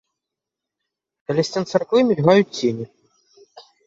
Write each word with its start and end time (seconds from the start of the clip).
Каля 1.31 1.43
сцен 1.49 1.63
царквы 1.71 1.99
мільгаюць 2.09 2.47
цені. 2.57 2.85